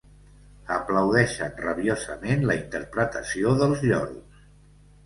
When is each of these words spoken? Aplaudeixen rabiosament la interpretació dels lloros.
Aplaudeixen 0.75 1.53
rabiosament 1.65 2.49
la 2.53 2.57
interpretació 2.65 3.57
dels 3.63 3.89
lloros. 3.91 4.47